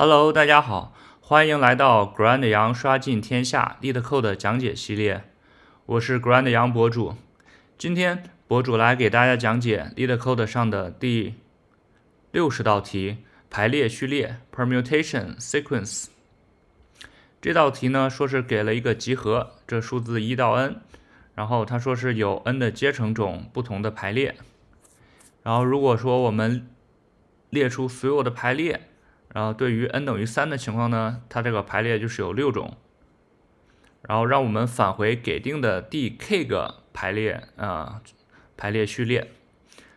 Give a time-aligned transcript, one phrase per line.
[0.00, 5.24] Hello，大家好，欢迎来到 Grand 杨刷尽天下 LeetCode 讲解系列，
[5.86, 7.16] 我是 Grand 杨博主。
[7.76, 11.34] 今天博主来给大家讲解 LeetCode 上的第
[12.30, 13.16] 六十道题——
[13.50, 16.06] 排列序列 （Permutation Sequence）。
[17.40, 20.80] 这道题呢，说是给了一个集合，这数字一到 n，
[21.34, 24.36] 然后他说是有 n 的阶乘种不同的排列，
[25.42, 26.70] 然后如果说我们
[27.50, 28.87] 列出所有的排列。
[29.32, 32.76] 然后对于 n 等于三的情况呢，它这个排列就是有六种。
[34.02, 38.00] 然后让我们返回给定的第 k 个排列啊，
[38.56, 39.30] 排列序列。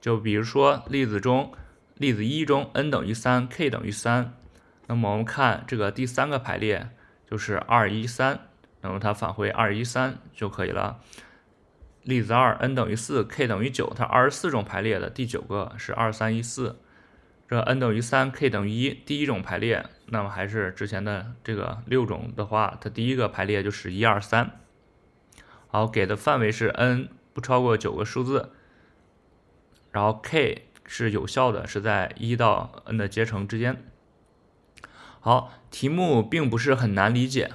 [0.00, 1.52] 就比如说例子中，
[1.94, 4.34] 例子一中 n 等于三，k 等于三。
[4.88, 6.90] 那么我们看这个第三个排列
[7.30, 8.40] 就是二一三，
[8.80, 11.00] 那么它返回二一三就可以了。
[12.02, 16.80] 例子二 n 等于四，k 等于九，它二十四种排列的第九个是二三一四。
[17.52, 24.58] 这 n 等于三，k 等于一，第一种排列，那么还是之前的这个六种的话，它第一个排列就是一二三。
[25.66, 28.52] 好，给的范围是 n 不超过九个数字，
[29.90, 33.84] 然后 k 是有效的，是在一到 n 的阶乘之间。
[35.20, 37.50] 好，题目并不是很难理解。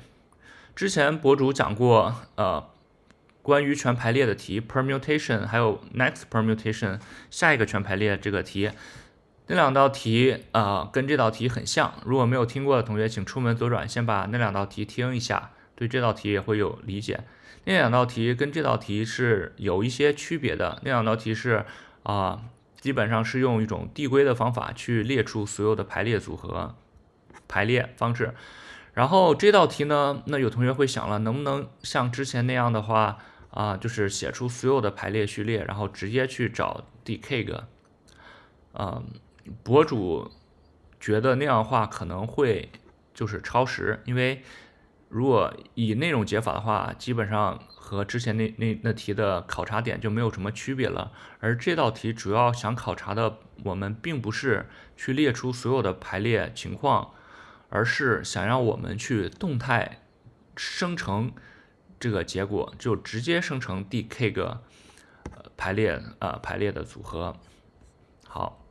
[0.75, 2.69] 之前博主讲过，呃，
[3.41, 7.00] 关于全排列的题，permutation，还有 next permutation，
[7.31, 8.69] 下一个全排列这个题。
[9.50, 11.94] 那两道题啊，跟这道题很像。
[12.03, 17.22] 如果没有听过的同学，请出门左转，先把那两道题听一下，对这道题也会有理解。
[17.64, 20.81] 那两道题跟这道题是有一些区别的。
[20.84, 21.66] 那两道题是
[22.03, 22.42] 啊，
[22.81, 26.75] 基本上是用一种递归的方法去列出所有的排列组合、
[27.48, 28.34] 排列方式。
[28.94, 33.18] 然后这道题呢，那有同学会想了，能不能像之前那样的话
[33.52, 37.68] 啊，就是写出所有的排列序列，然后直接去找第 k 个，
[38.73, 39.06] 嗯。
[39.64, 40.31] 博主
[41.00, 42.70] 觉得那样的话可能会
[43.14, 44.44] 就是超时，因为
[45.09, 51.12] 如果以那种解法的话，基本上和之前那那那题的考察点就没有什么区别了。
[51.40, 57.12] 而这道题主要想考察的，我们并不是去列出所有的排列情况，
[57.69, 60.03] 而是想让我们去动态
[60.56, 61.31] 生成
[62.00, 64.62] 这个结果，就直接生成第 k 个
[65.56, 67.38] 排列啊排列的组合。
[68.28, 68.66] 好。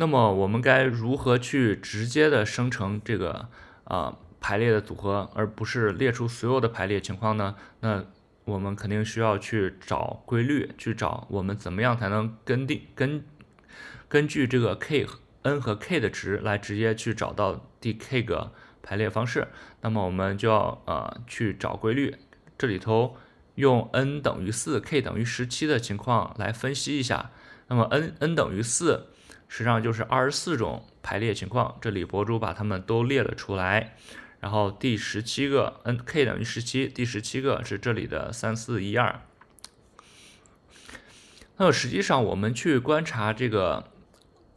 [0.00, 3.50] 那么我们该如何去直接的生成这个
[3.84, 7.54] 啊排列的组合，而不是列出所有的排列情况呢？
[7.80, 8.02] 那
[8.46, 13.22] 我们肯定需要去找规律，去找我们怎么样才能根定根
[14.08, 18.52] 根据这个 k 和 n 和 k 的值来直接去找到第 k 个
[18.82, 19.48] 排列方式。
[19.82, 22.16] 那么我们就要呃去找规律，
[22.56, 23.18] 这里头
[23.56, 27.32] 用 n 等于四，k 等于十七的情况来分析一下。
[27.68, 29.08] 那么 n n 等于四。
[29.52, 33.96] 实际上就是二十四种排列情况，这里博主把它们都列了出来。
[34.38, 39.20] 然后第十七个 n k 等于十七，第十七个是这里的三四一二。
[41.56, 43.90] 那么实际上我们去观察这个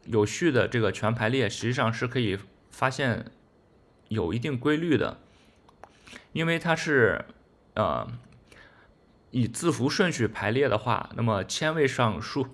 [0.05, 2.37] 有序的这个全排列，实际上是可以
[2.69, 3.31] 发现
[4.09, 5.17] 有一定规律的，
[6.33, 7.25] 因为它是
[7.73, 8.07] 呃
[9.31, 12.47] 以字符顺序排列的话，那么千位上数。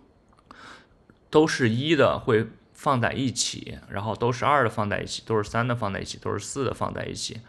[1.30, 7.42] 都是一的会放在一起，然后都是二的放在一起，都是三的放在一起，都是四的放在一起。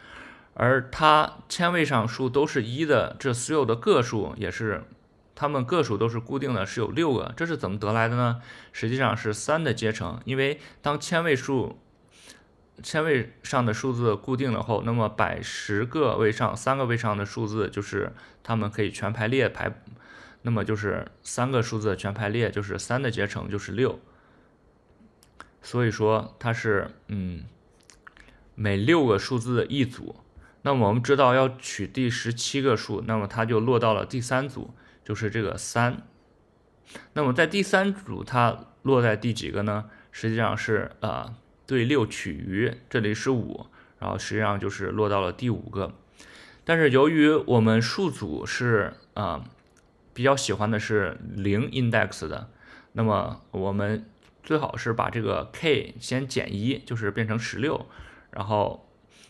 [0.54, 4.84] 而它千位上数都是一的，这所有的个数也是，
[5.34, 7.32] 它们个数都是固定的，是有六个。
[7.36, 8.42] 这是怎么得来的呢？
[8.72, 11.78] 实际上是三的阶乘，因为当千位数
[12.82, 18.12] 千位上的数字固定了后，那么百十个位上三个位上的数字就是
[18.42, 19.72] 它们可以全排列排。
[20.42, 24.00] 那么就是三个数字的全排列，就是三的阶乘就是六，
[25.60, 27.44] 所以说它是嗯
[28.54, 30.16] 每六个数字的一组。
[30.62, 34.72] 那么我们知道要取第十七个数，那么它就落到了第三组，
[35.04, 36.06] 就是这个三。
[37.12, 39.90] 那么在第三组它落在第几个呢？
[40.10, 41.34] 实际上是啊
[41.66, 43.66] 对六取余，这里是五，
[43.98, 45.92] 然后实际上就是落到了第五个。
[46.64, 49.44] 但是由于我们数组是啊。
[50.12, 52.50] 比较喜欢的是零 index 的，
[52.92, 54.04] 那么我们
[54.42, 57.86] 最好是把这个 k 先减一，就是变成十六，
[58.30, 58.88] 然后，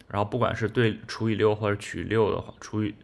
[0.09, 2.94] 然后不管是对除以六或者取六的话，除以，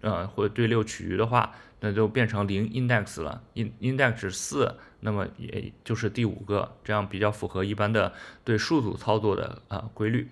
[0.00, 8.12] 呃，或者对六取余的话，那就变成零 index 了，in index 四，那么也就是第五个，这样比较符合一般的
[8.44, 10.28] 对数组操作的啊规律。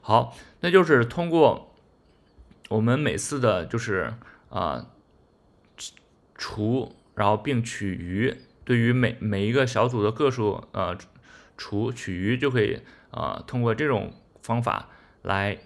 [0.00, 1.74] 好，那就是通过
[2.68, 4.14] 我们每次的，就是
[4.48, 4.86] 啊。
[6.46, 8.36] 除，然后并取余，
[8.66, 10.94] 对于每每一个小组的个数，呃，
[11.56, 12.80] 除取余就可以，
[13.12, 14.12] 呃，通过这种
[14.42, 14.90] 方法
[15.22, 15.60] 来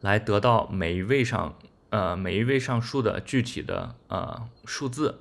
[0.00, 1.58] 来得到每一位上
[1.90, 5.18] 呃每一位上数的具体的呃数字。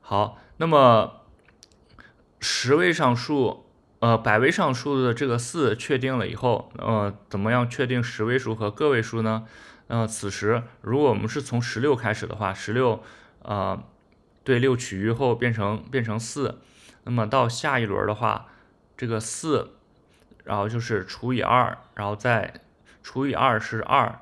[0.00, 1.22] 好，那么
[2.38, 3.66] 十位上数
[3.98, 9.48] 呃百位上数的这个四确定了以后，呃怎么样确定十位数和个位数呢？
[9.88, 13.02] 呃，此时如果我们是从十六开始的话，十六
[13.42, 13.82] 呃
[14.42, 16.60] 对六取余后变成变成四，
[17.04, 18.48] 那么到下一轮的话，
[18.96, 19.76] 这个四，
[20.44, 22.62] 然后就是除以二，然后再
[23.02, 24.20] 除以二是二，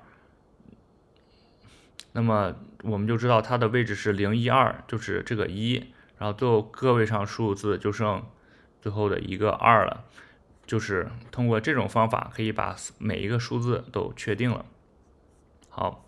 [2.13, 8.23] 那么我们就知道它的位置是零一二，就是这个一，然后最后个位上数字就剩
[8.83, 10.05] 最后的一个二了，
[10.67, 14.67] 就是通过这种方法可以把每一个数字都确定了。
[15.75, 16.05] 好，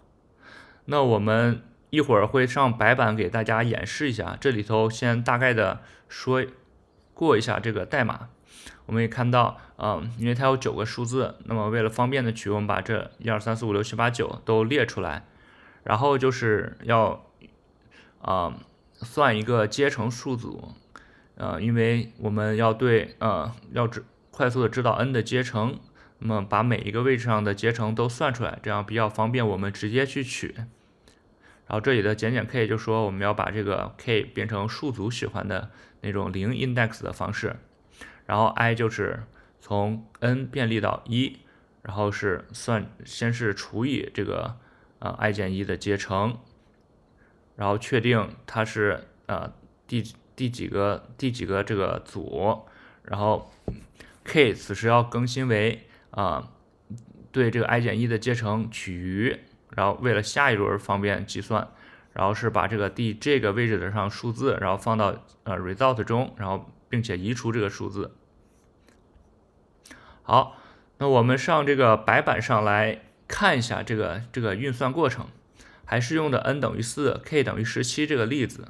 [0.86, 1.62] 那我们。
[1.90, 6.44] 一会儿会上白板给大家演示一下，这里头先大概的说
[7.14, 8.28] 过一下这个代码。
[8.86, 15.24] 我们也看到，嗯，因为它有九个数字，那么为了方便的取，我们把这一二三四五六七八九都列出来，
[15.84, 17.24] 然后就是要，
[18.20, 18.58] 啊，
[18.94, 20.74] 算一个阶乘数组，
[21.36, 25.78] 呃，因为我们要对，呃，要知快速的知道 n 的阶乘，
[26.18, 30.54] 那么把每一个位置上的阶乘都算出来，这样比较方便我们直接去取。
[31.68, 35.70] 然后这里的减减 k 就说我们要把这个 k 变成数组喜欢的
[36.00, 37.56] 那种零 index 的方式，
[38.24, 39.24] 然后 i 就是
[39.60, 41.40] 从 n 便利到一，
[41.82, 44.56] 然后是算先是除以这个
[45.00, 46.38] 呃 i 减一的阶乘，
[47.56, 49.52] 然后确定它是呃
[49.88, 50.04] 第
[50.36, 52.60] 第几个第几个这个组，
[53.02, 53.50] 然后
[54.22, 55.85] k 此时要更新为
[56.16, 56.48] 啊
[57.30, 59.38] 对这个 i 减一的阶乘取余。
[59.70, 61.68] 然后为了下一轮方便计算，
[62.14, 68.16] 然后是把这个第这个位置的上数字，然后放到呃 result 中，然后并且移除这个数字。
[70.22, 70.56] 好，
[70.96, 75.26] 那我们上这个白板上来看一下这个这个运算过程，
[75.84, 78.68] 还是用的 n 等于四，k 等于十七这个例子。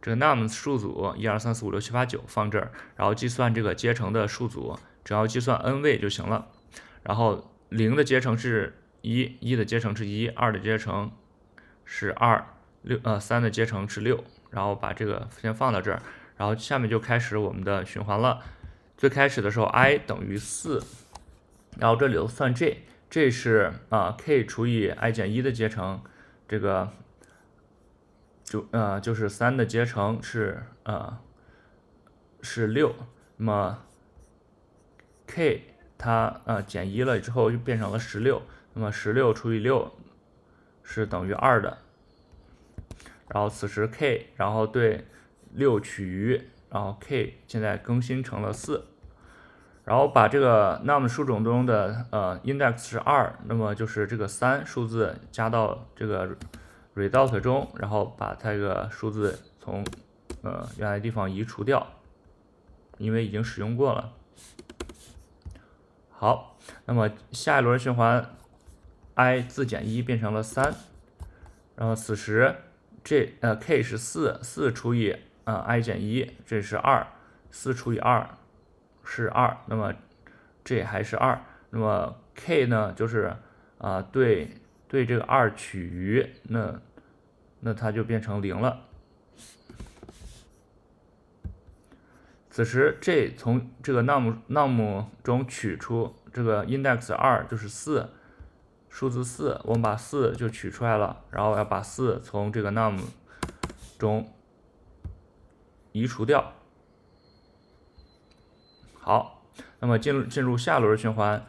[0.00, 6.46] 这个 nums 数组一二三四五六七八九放这儿，然后计算这个阶乘的数组，只要计算 n 位就行了。
[7.04, 8.74] 然后零的阶乘是。
[9.06, 11.12] 一一的阶乘是一，二的阶乘
[11.84, 12.42] 是二，
[12.80, 16.00] 六呃三的阶乘是六，然后把这个先放到这儿，
[16.38, 18.40] 然后下面就开始我们的循环了。
[18.96, 20.82] 最开始的时候 i 等于四，
[21.76, 26.02] 然后这里头算 j，这是啊 k 除以 i 减一的阶乘，
[26.48, 26.90] 这个
[28.42, 31.18] 就呃就是三的阶乘是呃
[32.40, 32.94] 是六，
[33.36, 33.84] 那么
[35.26, 38.42] k 它呃减一了之后就变成了十六。
[38.76, 39.92] 那么十六除以六
[40.82, 41.78] 是等于二的，
[43.28, 45.06] 然后此时 k，然后对
[45.52, 48.84] 六取余，然后 k 现在更新成了四，
[49.84, 56.36] 然后把这个 num 数种中的呃 index 是二，那么就是这个三数字加到这个
[56.96, 59.86] result 中，然后把它这个数字从
[60.42, 61.86] 呃原来地方移除掉，
[62.98, 64.12] 因为已经使用过了。
[66.16, 66.56] 好，
[66.86, 68.24] 那么下一轮循环。
[69.16, 70.74] i 自减一变成了三，
[71.76, 72.56] 然后此时
[73.04, 77.06] 这呃 k 是四，四除以呃 i 减一，这是二，
[77.50, 78.28] 四除以二
[79.04, 79.94] 是二，那么
[80.64, 81.40] 这还是二，
[81.70, 83.36] 那么 k 呢就是
[83.78, 84.56] 啊对
[84.88, 86.80] 对这个二取余，那
[87.60, 88.80] 那它就变成零了。
[92.54, 98.08] 此时，j 从这个 num num 中取出这个 index 二就是四。
[98.88, 102.96] 数字四，我们把四就取出来了，然后要把四从这个 num
[103.98, 104.32] 中
[105.90, 106.52] 移除掉。
[109.00, 109.42] 好，
[109.80, 111.44] 那么进入进入下轮循环，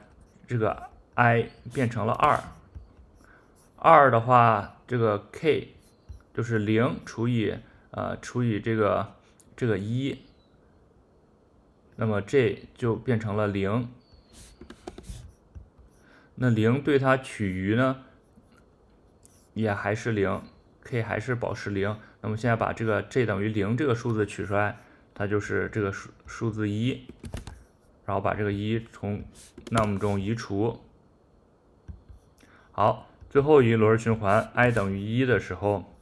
[0.48, 2.40] 这个 i 变成了二，
[3.78, 5.76] 二的话，这个 k
[6.34, 7.56] 就是零除以
[7.92, 9.14] 呃除以这个
[9.56, 10.20] 这个一，
[11.96, 13.90] 那么这就变成了零。
[16.36, 18.04] 那零对它取余呢，
[19.54, 20.42] 也还是零
[20.82, 21.98] ，k 还是保持零。
[22.22, 24.78] 那么现在把这个 j 等于零这个数字取出来，
[25.14, 27.08] 它就是这个数数字一，
[28.06, 29.24] 然后把这个一从
[29.70, 30.82] num 中移除。
[32.72, 35.96] 好，最后一轮循环 i 等于一的时候，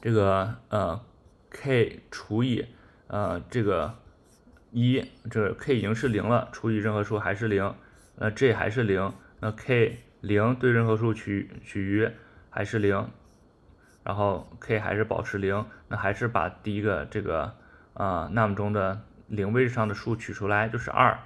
[0.00, 1.04] 这个呃
[1.50, 2.64] k 除以
[3.08, 3.94] 呃这个
[4.70, 7.74] 一，这 k 已经是零了，除以任何数还是零。
[8.16, 12.10] 那 j 还是零，那 k 零对任何数取取余
[12.50, 13.08] 还是零，
[14.02, 17.54] 然后 k 还是保持零，那还是把第一个这个
[17.94, 21.16] 啊 num 中的零位置上的数取出来就是二。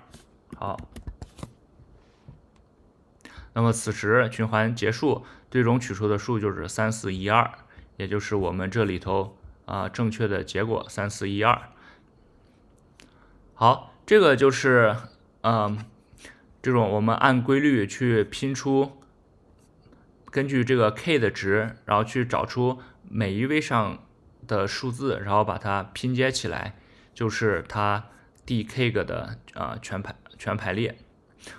[0.57, 0.79] 好，
[3.55, 7.51] 那么此时循环结束，最终取出的数就是三四一二，
[7.97, 11.59] 也就是我们这里头啊正确的结果三四一二。
[13.63, 14.97] 好，这个就是
[15.43, 15.79] 嗯
[16.61, 19.01] 这种我们按规律去拼出。
[20.33, 24.03] 根据这个 k 的值，然后去找出每一位上
[24.49, 26.75] 的数字，然后把它拼接起来，
[27.15, 28.07] 就是它
[28.45, 30.99] d k 个的啊全排全排列。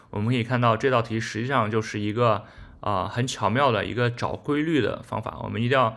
[0.10, 2.44] 我们可以看到这道题实际上就是一个
[2.82, 5.40] 啊很巧妙的一个找规律的方法。
[5.42, 5.96] 我们一定要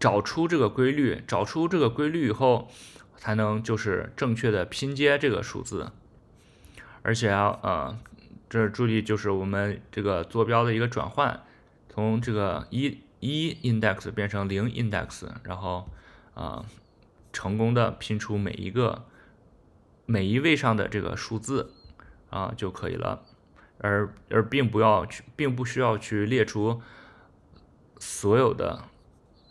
[0.00, 2.70] 找出这个规律，找出这个规律以后，
[3.16, 5.90] 才能就是正确的拼接这个数字，
[7.02, 7.98] 而且要呃。
[8.48, 11.42] 这注意，就是我们这个坐标的一个转换，
[11.88, 15.90] 从这个一一 index 变成零 index，然后
[16.32, 16.64] 啊，
[17.32, 19.04] 成功的拼出每一个
[20.06, 21.72] 每一位上的这个数字
[22.30, 23.24] 啊就可以了，
[23.78, 26.80] 而而并不要去，并不需要去列出
[27.98, 28.84] 所有的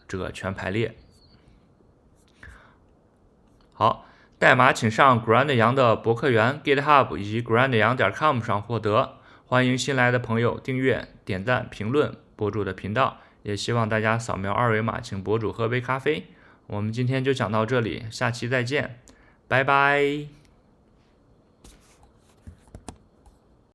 [0.07, 0.95] 这个全排列。
[3.75, 4.08] 好。
[4.38, 9.13] 代码请上 Grand 杨的博客园 GitHub 以及 Grand 杨点 com 上获得。
[9.46, 16.25] 欢迎新来的朋友订阅、点赞、评论博主的频道，也希望大家扫描二维码请博主喝杯咖啡。
[16.67, 19.00] 我们今天就讲到这里，下期再见，
[19.48, 20.45] 拜拜。